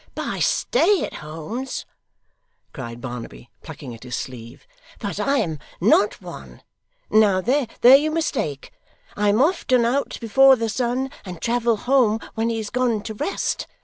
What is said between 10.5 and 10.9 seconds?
the